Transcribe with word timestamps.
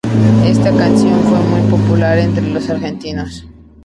Esta 0.43 0.69
acción 0.69 1.19
fue 1.25 1.37
muy 1.41 1.61
popular 1.69 2.17
entre 2.17 2.41
los 2.49 2.67
argentinos. 2.71 3.45